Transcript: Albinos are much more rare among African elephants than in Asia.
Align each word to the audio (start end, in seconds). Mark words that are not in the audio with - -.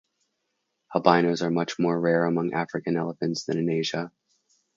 Albinos 0.95 1.43
are 1.43 1.51
much 1.51 1.77
more 1.77 1.99
rare 1.99 2.25
among 2.25 2.53
African 2.53 2.97
elephants 2.97 3.43
than 3.43 3.59
in 3.59 3.69
Asia. 3.69 4.11